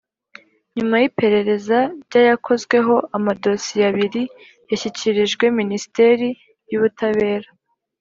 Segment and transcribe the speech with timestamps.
[0.75, 4.21] nyuma y’iperereza ryayakozweho, amadosiye abiri
[4.69, 6.27] yashyikirijwe minisiteri
[6.71, 7.49] y’ubutabera